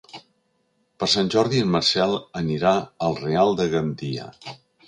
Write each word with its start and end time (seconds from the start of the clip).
Per 1.03 1.09
Sant 1.15 1.29
Jordi 1.35 1.61
en 1.65 1.69
Marcel 1.75 2.17
anirà 2.43 2.75
al 3.09 3.17
Real 3.23 3.57
de 3.61 3.73
Gandia. 3.75 4.31